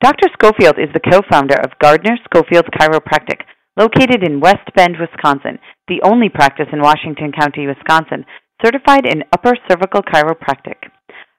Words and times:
Dr. 0.00 0.30
Schofield 0.32 0.78
is 0.78 0.94
the 0.94 1.02
co-founder 1.02 1.58
of 1.58 1.74
Gardner 1.82 2.14
Schofield 2.22 2.66
Chiropractic, 2.70 3.42
located 3.76 4.22
in 4.22 4.38
West 4.38 4.62
Bend, 4.76 4.94
Wisconsin, 4.94 5.58
the 5.88 5.98
only 6.04 6.28
practice 6.28 6.68
in 6.72 6.80
Washington 6.80 7.32
County, 7.34 7.66
Wisconsin, 7.66 8.24
certified 8.64 9.06
in 9.10 9.26
upper 9.34 9.58
cervical 9.66 10.02
chiropractic. 10.02 10.86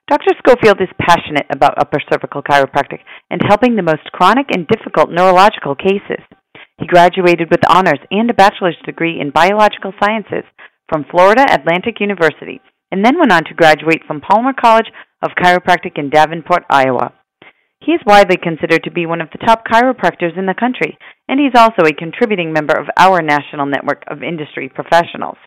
Dr. 0.08 0.36
Schofield 0.44 0.76
is 0.82 0.92
passionate 1.00 1.46
about 1.48 1.78
upper 1.80 2.00
cervical 2.12 2.42
chiropractic 2.42 3.00
and 3.30 3.40
helping 3.48 3.76
the 3.76 3.82
most 3.82 4.04
chronic 4.12 4.52
and 4.52 4.68
difficult 4.68 5.08
neurological 5.08 5.74
cases. 5.74 6.20
He 6.78 6.86
graduated 6.86 7.48
with 7.50 7.64
honors 7.66 8.00
and 8.10 8.28
a 8.28 8.34
bachelor's 8.34 8.76
degree 8.84 9.20
in 9.20 9.30
biological 9.30 9.94
sciences 10.04 10.44
from 10.86 11.06
Florida 11.10 11.46
Atlantic 11.48 11.96
University 11.98 12.60
and 12.92 13.06
then 13.06 13.18
went 13.18 13.32
on 13.32 13.44
to 13.44 13.54
graduate 13.54 14.02
from 14.06 14.20
Palmer 14.20 14.52
College 14.52 14.92
of 15.22 15.30
Chiropractic 15.40 15.96
in 15.96 16.10
Davenport, 16.10 16.64
Iowa. 16.68 17.14
He 17.82 17.92
is 17.92 18.00
widely 18.06 18.36
considered 18.36 18.84
to 18.84 18.90
be 18.90 19.06
one 19.06 19.22
of 19.22 19.30
the 19.32 19.44
top 19.46 19.64
chiropractors 19.66 20.36
in 20.36 20.44
the 20.44 20.54
country, 20.58 20.98
and 21.28 21.40
he's 21.40 21.56
also 21.56 21.82
a 21.82 21.94
contributing 21.94 22.52
member 22.52 22.78
of 22.78 22.88
our 22.98 23.22
national 23.22 23.66
network 23.66 24.04
of 24.08 24.22
industry 24.22 24.68
professionals. 24.68 25.38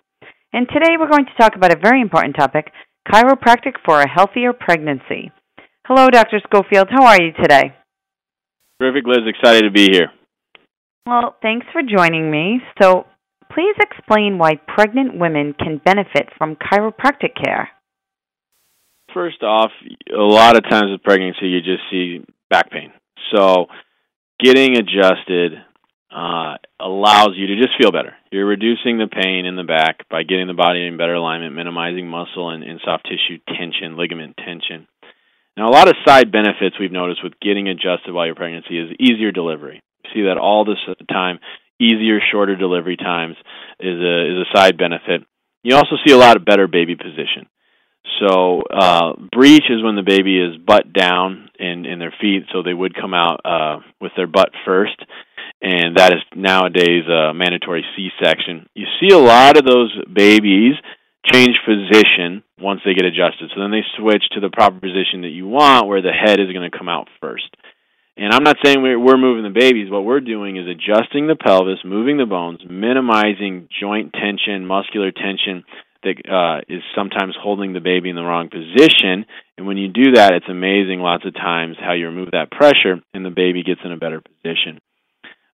And 0.51 0.67
today 0.67 0.97
we're 0.97 1.09
going 1.09 1.25
to 1.25 1.41
talk 1.41 1.55
about 1.55 1.73
a 1.73 1.79
very 1.79 2.01
important 2.01 2.35
topic 2.35 2.71
chiropractic 3.07 3.73
for 3.85 3.99
a 3.99 4.09
healthier 4.09 4.53
pregnancy. 4.53 5.31
Hello, 5.85 6.09
Dr. 6.09 6.39
Schofield. 6.47 6.87
How 6.89 7.05
are 7.05 7.21
you 7.21 7.33
today? 7.33 7.75
Terrific, 8.79 9.05
Liz. 9.05 9.27
Excited 9.27 9.63
to 9.63 9.71
be 9.71 9.89
here. 9.91 10.07
Well, 11.05 11.35
thanks 11.41 11.67
for 11.71 11.81
joining 11.81 12.31
me. 12.31 12.61
So, 12.81 13.05
please 13.51 13.75
explain 13.79 14.37
why 14.37 14.53
pregnant 14.73 15.19
women 15.19 15.53
can 15.53 15.81
benefit 15.83 16.29
from 16.37 16.55
chiropractic 16.55 17.35
care. 17.43 17.69
First 19.13 19.43
off, 19.43 19.71
a 20.11 20.21
lot 20.21 20.57
of 20.57 20.63
times 20.63 20.91
with 20.91 21.03
pregnancy, 21.03 21.47
you 21.47 21.59
just 21.59 21.83
see 21.91 22.25
back 22.49 22.71
pain. 22.71 22.91
So, 23.33 23.67
getting 24.39 24.75
adjusted 24.77 25.53
uh, 26.13 26.57
allows 26.79 27.33
you 27.35 27.47
to 27.47 27.55
just 27.57 27.77
feel 27.79 27.91
better. 27.91 28.13
You're 28.31 28.45
reducing 28.45 28.97
the 28.97 29.07
pain 29.07 29.45
in 29.45 29.55
the 29.55 29.63
back 29.63 30.07
by 30.09 30.23
getting 30.23 30.47
the 30.47 30.53
body 30.53 30.85
in 30.85 30.97
better 30.97 31.15
alignment, 31.15 31.55
minimizing 31.55 32.07
muscle 32.07 32.49
and, 32.49 32.63
and 32.63 32.79
soft 32.83 33.05
tissue 33.05 33.39
tension, 33.47 33.97
ligament 33.97 34.35
tension. 34.37 34.87
Now, 35.57 35.69
a 35.69 35.73
lot 35.73 35.87
of 35.87 35.95
side 36.05 36.31
benefits 36.31 36.79
we've 36.79 36.91
noticed 36.91 37.23
with 37.23 37.39
getting 37.39 37.67
adjusted 37.67 38.13
while 38.13 38.25
you're 38.25 38.35
pregnancy 38.35 38.77
is 38.77 38.95
easier 38.99 39.31
delivery. 39.31 39.81
You 40.03 40.09
see 40.13 40.21
that 40.27 40.37
all 40.37 40.65
this 40.65 40.77
time. 41.09 41.39
Easier, 41.79 42.19
shorter 42.31 42.55
delivery 42.55 42.95
times 42.95 43.35
is 43.79 43.99
a 43.99 44.31
is 44.31 44.47
a 44.47 44.57
side 44.57 44.77
benefit. 44.77 45.25
You 45.63 45.75
also 45.75 45.95
see 46.05 46.13
a 46.13 46.17
lot 46.17 46.37
of 46.37 46.45
better 46.45 46.67
baby 46.67 46.95
position. 46.95 47.47
So 48.19 48.61
uh, 48.61 49.13
breech 49.31 49.63
is 49.69 49.83
when 49.83 49.95
the 49.95 50.03
baby 50.03 50.37
is 50.39 50.57
butt 50.57 50.93
down 50.93 51.49
in 51.59 51.85
in 51.85 51.99
their 51.99 52.13
feet, 52.21 52.43
so 52.51 52.61
they 52.61 52.73
would 52.73 52.95
come 52.95 53.13
out 53.13 53.41
uh, 53.43 53.79
with 53.99 54.11
their 54.15 54.27
butt 54.27 54.49
first, 54.65 54.97
and 55.61 55.97
that 55.97 56.13
is 56.13 56.19
nowadays 56.35 57.07
a 57.07 57.33
mandatory 57.33 57.83
C-section. 57.95 58.69
You 58.75 58.85
see 58.99 59.13
a 59.13 59.19
lot 59.19 59.57
of 59.57 59.65
those 59.65 59.91
babies 60.13 60.75
change 61.31 61.55
position 61.65 62.43
once 62.59 62.81
they 62.83 62.93
get 62.93 63.05
adjusted. 63.05 63.49
So 63.53 63.61
then 63.61 63.71
they 63.71 63.83
switch 63.97 64.23
to 64.33 64.41
the 64.41 64.49
proper 64.49 64.79
position 64.79 65.21
that 65.21 65.29
you 65.29 65.47
want, 65.47 65.87
where 65.87 66.01
the 66.01 66.11
head 66.11 66.39
is 66.39 66.51
going 66.51 66.69
to 66.69 66.77
come 66.77 66.89
out 66.89 67.07
first. 67.21 67.49
And 68.15 68.31
I'm 68.31 68.43
not 68.43 68.57
saying 68.63 68.81
we're, 68.81 68.99
we're 68.99 69.17
moving 69.17 69.43
the 69.43 69.59
babies. 69.59 69.89
What 69.89 70.05
we're 70.05 70.19
doing 70.19 70.57
is 70.57 70.67
adjusting 70.67 71.27
the 71.27 71.35
pelvis, 71.35 71.79
moving 71.83 72.17
the 72.17 72.27
bones, 72.27 72.59
minimizing 72.69 73.69
joint 73.81 74.13
tension, 74.13 74.67
muscular 74.67 75.11
tension, 75.11 75.63
that 76.03 76.29
uh, 76.29 76.61
is 76.67 76.81
sometimes 76.95 77.35
holding 77.39 77.73
the 77.73 77.79
baby 77.79 78.09
in 78.09 78.15
the 78.15 78.23
wrong 78.23 78.49
position. 78.49 79.25
And 79.57 79.67
when 79.67 79.77
you 79.77 79.87
do 79.87 80.13
that, 80.13 80.33
it's 80.33 80.49
amazing 80.49 80.99
lots 80.99 81.25
of 81.25 81.33
times 81.33 81.77
how 81.79 81.93
you 81.93 82.07
remove 82.07 82.31
that 82.31 82.51
pressure 82.51 83.01
and 83.13 83.25
the 83.25 83.29
baby 83.29 83.63
gets 83.63 83.81
in 83.83 83.91
a 83.91 83.97
better 83.97 84.21
position. 84.21 84.79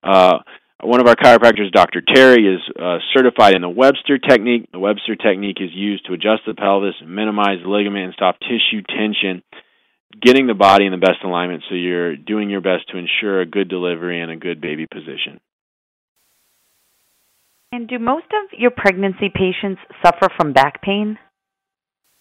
Uh, 0.04 0.40
one 0.82 1.02
of 1.02 1.08
our 1.08 1.16
chiropractors, 1.16 1.72
Dr. 1.72 2.02
Terry, 2.02 2.56
is 2.56 2.62
uh, 2.80 3.00
certified 3.14 3.54
in 3.54 3.62
the 3.62 3.70
Webster 3.70 4.18
technique. 4.18 4.70
The 4.72 4.80
Webster 4.80 5.16
technique 5.16 5.58
is 5.60 5.72
used 5.74 6.06
to 6.06 6.14
adjust 6.14 6.44
the 6.48 6.54
pelvis, 6.54 6.96
minimize 7.06 7.60
ligament 7.66 8.06
and 8.06 8.16
soft 8.18 8.40
tissue 8.42 8.82
tension, 8.88 9.44
getting 10.22 10.48
the 10.48 10.54
body 10.54 10.86
in 10.86 10.92
the 10.92 10.98
best 10.98 11.20
alignment 11.24 11.64
so 11.68 11.76
you're 11.76 12.16
doing 12.16 12.50
your 12.50 12.62
best 12.62 12.88
to 12.90 12.98
ensure 12.98 13.42
a 13.42 13.46
good 13.46 13.68
delivery 13.68 14.22
and 14.22 14.32
a 14.32 14.38
good 14.38 14.62
baby 14.62 14.88
position. 14.88 15.42
And 17.72 17.88
do 17.88 18.00
most 18.00 18.26
of 18.26 18.58
your 18.58 18.72
pregnancy 18.72 19.32
patients 19.34 19.82
suffer 20.04 20.30
from 20.36 20.54
back 20.54 20.82
pain? 20.82 21.18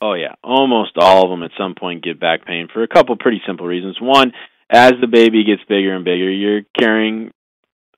Oh, 0.00 0.14
yeah. 0.14 0.34
Almost 0.44 0.92
all 0.96 1.24
of 1.24 1.30
them 1.30 1.42
at 1.42 1.50
some 1.58 1.74
point 1.74 2.04
get 2.04 2.20
back 2.20 2.46
pain 2.46 2.68
for 2.72 2.82
a 2.82 2.88
couple 2.88 3.16
pretty 3.16 3.40
simple 3.46 3.66
reasons. 3.66 3.96
One, 4.00 4.32
as 4.70 4.92
the 5.00 5.06
baby 5.06 5.44
gets 5.44 5.62
bigger 5.68 5.94
and 5.94 6.04
bigger, 6.04 6.30
you're 6.30 6.62
carrying 6.78 7.32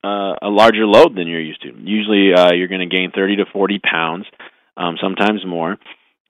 uh, 0.03 0.35
a 0.41 0.49
larger 0.49 0.87
load 0.87 1.17
than 1.17 1.27
you're 1.27 1.41
used 1.41 1.63
to. 1.63 1.73
Usually, 1.77 2.33
uh, 2.33 2.53
you're 2.53 2.69
going 2.69 2.89
to 2.89 2.97
gain 2.97 3.11
30 3.15 3.37
to 3.37 3.45
40 3.53 3.81
pounds, 3.81 4.27
um, 4.77 4.97
sometimes 5.03 5.45
more. 5.45 5.77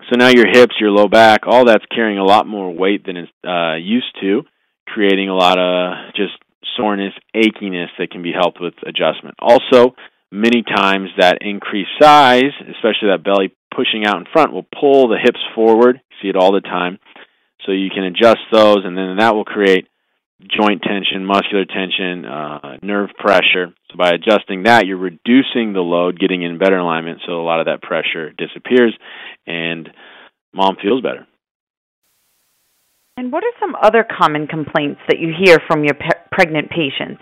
So 0.08 0.16
now 0.16 0.28
your 0.28 0.46
hips, 0.50 0.74
your 0.80 0.90
low 0.90 1.06
back, 1.06 1.40
all 1.46 1.66
that's 1.66 1.84
carrying 1.94 2.18
a 2.18 2.24
lot 2.24 2.46
more 2.46 2.74
weight 2.74 3.04
than 3.04 3.18
it's 3.18 3.30
uh, 3.46 3.74
used 3.74 4.16
to, 4.22 4.42
creating 4.86 5.28
a 5.28 5.36
lot 5.36 5.58
of 5.58 6.14
just 6.16 6.32
soreness, 6.76 7.12
achiness 7.36 7.88
that 7.98 8.10
can 8.10 8.22
be 8.22 8.32
helped 8.32 8.60
with 8.60 8.74
adjustment. 8.86 9.36
Also, 9.38 9.94
many 10.30 10.62
times 10.62 11.10
that 11.18 11.38
increased 11.40 11.90
size, 12.00 12.52
especially 12.60 13.08
that 13.10 13.24
belly 13.24 13.54
pushing 13.74 14.04
out 14.06 14.18
in 14.18 14.26
front, 14.32 14.52
will 14.52 14.66
pull 14.80 15.08
the 15.08 15.18
hips 15.22 15.40
forward. 15.54 16.00
You 16.10 16.16
see 16.22 16.28
it 16.28 16.36
all 16.36 16.52
the 16.52 16.60
time. 16.60 16.98
So 17.66 17.72
you 17.72 17.90
can 17.90 18.04
adjust 18.04 18.40
those, 18.52 18.78
and 18.84 18.96
then 18.96 19.16
that 19.18 19.34
will 19.34 19.44
create 19.44 19.86
joint 20.40 20.82
tension, 20.82 21.26
muscular 21.26 21.66
tension, 21.66 22.24
uh, 22.24 22.78
nerve 22.82 23.10
pressure. 23.18 23.74
So 23.90 23.96
by 23.98 24.10
adjusting 24.10 24.62
that, 24.64 24.86
you're 24.86 24.96
reducing 24.96 25.72
the 25.72 25.80
load, 25.80 26.18
getting 26.18 26.42
in 26.42 26.58
better 26.58 26.78
alignment, 26.78 27.20
so 27.26 27.40
a 27.40 27.44
lot 27.44 27.60
of 27.60 27.66
that 27.66 27.82
pressure 27.82 28.30
disappears, 28.32 28.96
and 29.46 29.90
mom 30.54 30.76
feels 30.82 31.02
better. 31.02 31.26
And 33.16 33.30
what 33.30 33.44
are 33.44 33.52
some 33.60 33.76
other 33.82 34.02
common 34.02 34.46
complaints 34.46 35.00
that 35.08 35.18
you 35.18 35.34
hear 35.38 35.58
from 35.68 35.84
your 35.84 35.94
pe- 35.94 36.24
pregnant 36.32 36.70
patients? 36.70 37.20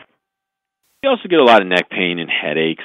You 1.03 1.11
also 1.11 1.29
get 1.29 1.41
a 1.41 1.45
lot 1.45 1.61
of 1.61 1.67
neck 1.67 1.91
pain 1.91 2.21
and 2.21 2.31
headaches. 2.31 2.85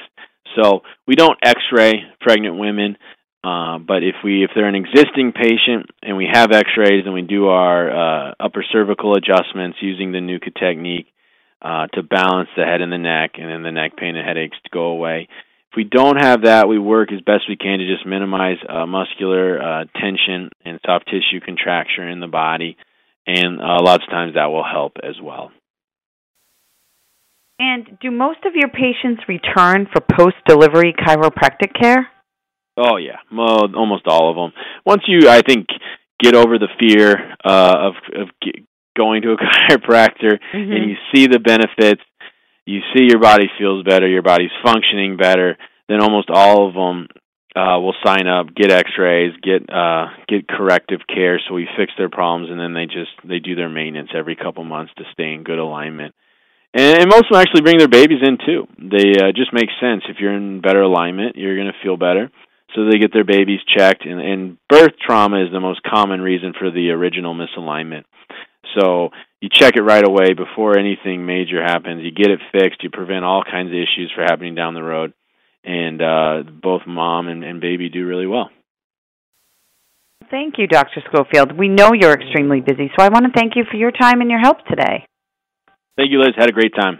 So 0.56 0.82
we 1.06 1.14
don't 1.16 1.38
X-ray 1.42 1.92
pregnant 2.20 2.58
women, 2.58 2.96
uh, 3.42 3.78
but 3.78 4.02
if 4.02 4.16
we 4.24 4.44
if 4.44 4.50
they're 4.54 4.68
an 4.68 4.74
existing 4.74 5.32
patient 5.32 5.90
and 6.02 6.16
we 6.16 6.28
have 6.32 6.52
X-rays 6.52 7.04
and 7.04 7.14
we 7.14 7.22
do 7.22 7.48
our 7.48 7.90
uh, 7.90 8.34
upper 8.40 8.64
cervical 8.72 9.14
adjustments 9.16 9.78
using 9.80 10.12
the 10.12 10.18
NUCA 10.18 10.54
technique 10.58 11.06
uh, 11.60 11.86
to 11.94 12.02
balance 12.02 12.48
the 12.56 12.64
head 12.64 12.80
and 12.80 12.92
the 12.92 12.98
neck, 12.98 13.32
and 13.38 13.48
then 13.48 13.62
the 13.62 13.72
neck 13.72 13.96
pain 13.96 14.16
and 14.16 14.26
headaches 14.26 14.56
to 14.64 14.70
go 14.70 14.86
away. 14.86 15.28
If 15.72 15.76
we 15.76 15.84
don't 15.84 16.22
have 16.22 16.42
that, 16.42 16.68
we 16.68 16.78
work 16.78 17.12
as 17.12 17.20
best 17.20 17.44
we 17.48 17.56
can 17.56 17.78
to 17.80 17.86
just 17.86 18.06
minimize 18.06 18.58
uh, 18.68 18.86
muscular 18.86 19.60
uh, 19.60 19.84
tension 20.00 20.50
and 20.64 20.78
soft 20.86 21.06
tissue 21.06 21.40
contraction 21.44 22.08
in 22.08 22.20
the 22.20 22.28
body, 22.28 22.76
and 23.26 23.60
uh, 23.60 23.80
lots 23.82 24.04
of 24.04 24.10
times 24.10 24.34
that 24.34 24.46
will 24.46 24.62
help 24.62 24.98
as 25.02 25.16
well. 25.20 25.50
And 27.64 27.98
do 27.98 28.10
most 28.10 28.44
of 28.44 28.52
your 28.54 28.68
patients 28.68 29.22
return 29.26 29.86
for 29.90 30.02
post 30.18 30.36
delivery 30.46 30.92
chiropractic 30.92 31.72
care? 31.80 32.08
Oh 32.76 32.96
yeah, 32.98 33.16
well, 33.32 33.74
almost 33.74 34.02
all 34.06 34.28
of 34.28 34.36
them. 34.36 34.52
Once 34.84 35.04
you, 35.06 35.30
I 35.30 35.40
think, 35.40 35.66
get 36.22 36.34
over 36.34 36.58
the 36.58 36.68
fear 36.78 37.16
uh, 37.42 37.88
of 37.88 37.94
of 38.20 38.28
going 38.94 39.22
to 39.22 39.32
a 39.32 39.36
chiropractor 39.36 40.38
mm-hmm. 40.52 40.72
and 40.72 40.90
you 40.90 40.96
see 41.14 41.26
the 41.26 41.38
benefits, 41.38 42.02
you 42.66 42.80
see 42.94 43.04
your 43.08 43.20
body 43.20 43.46
feels 43.58 43.82
better, 43.82 44.06
your 44.06 44.22
body's 44.22 44.52
functioning 44.62 45.16
better. 45.16 45.56
Then 45.88 46.02
almost 46.02 46.28
all 46.30 46.68
of 46.68 46.74
them 46.74 47.08
uh, 47.56 47.80
will 47.80 47.94
sign 48.04 48.26
up, 48.26 48.54
get 48.54 48.72
X-rays, 48.72 49.32
get 49.42 49.72
uh, 49.72 50.08
get 50.28 50.46
corrective 50.48 51.00
care, 51.08 51.40
so 51.48 51.54
we 51.54 51.66
fix 51.78 51.92
their 51.96 52.10
problems, 52.10 52.50
and 52.50 52.60
then 52.60 52.74
they 52.74 52.84
just 52.84 53.12
they 53.26 53.38
do 53.38 53.54
their 53.54 53.70
maintenance 53.70 54.10
every 54.14 54.36
couple 54.36 54.64
months 54.64 54.92
to 54.98 55.04
stay 55.14 55.32
in 55.32 55.44
good 55.44 55.58
alignment 55.58 56.14
and, 56.74 57.08
most 57.08 57.24
of 57.24 57.32
them 57.32 57.40
actually 57.40 57.62
bring 57.62 57.78
their 57.78 57.88
babies 57.88 58.20
in 58.22 58.38
too. 58.44 58.66
They 58.78 59.12
uh, 59.16 59.32
just 59.34 59.52
make 59.52 59.68
sense. 59.80 60.02
If 60.08 60.16
you're 60.18 60.34
in 60.34 60.60
better 60.60 60.82
alignment, 60.82 61.36
you're 61.36 61.56
going 61.56 61.72
to 61.72 61.82
feel 61.82 61.96
better. 61.96 62.30
So 62.74 62.84
they 62.84 62.98
get 62.98 63.12
their 63.12 63.24
babies 63.24 63.60
checked, 63.66 64.04
and, 64.04 64.20
and 64.20 64.58
birth 64.68 64.94
trauma 65.00 65.44
is 65.44 65.52
the 65.52 65.60
most 65.60 65.80
common 65.84 66.20
reason 66.20 66.54
for 66.58 66.72
the 66.72 66.90
original 66.90 67.32
misalignment. 67.32 68.02
So 68.76 69.10
you 69.40 69.48
check 69.52 69.76
it 69.76 69.82
right 69.82 70.04
away 70.04 70.34
before 70.34 70.76
anything 70.76 71.24
major 71.24 71.62
happens. 71.62 72.02
You 72.02 72.10
get 72.10 72.32
it 72.32 72.40
fixed. 72.50 72.82
You 72.82 72.90
prevent 72.90 73.24
all 73.24 73.44
kinds 73.44 73.68
of 73.68 73.74
issues 73.74 74.10
from 74.12 74.24
happening 74.24 74.56
down 74.56 74.74
the 74.74 74.82
road, 74.82 75.12
and 75.62 76.02
uh, 76.02 76.50
both 76.50 76.82
mom 76.86 77.28
and, 77.28 77.44
and 77.44 77.60
baby 77.60 77.88
do 77.88 78.06
really 78.06 78.26
well. 78.26 78.50
Thank 80.30 80.54
you, 80.58 80.66
Dr. 80.66 81.02
Schofield. 81.08 81.56
We 81.56 81.68
know 81.68 81.92
you're 81.92 82.14
extremely 82.14 82.60
busy, 82.60 82.90
so 82.98 83.04
I 83.04 83.08
want 83.08 83.26
to 83.26 83.32
thank 83.38 83.54
you 83.54 83.64
for 83.70 83.76
your 83.76 83.92
time 83.92 84.20
and 84.20 84.30
your 84.30 84.40
help 84.40 84.64
today. 84.66 85.06
Thank 85.96 86.10
you, 86.10 86.18
Liz. 86.18 86.34
Had 86.36 86.48
a 86.48 86.52
great 86.52 86.74
time. 86.74 86.98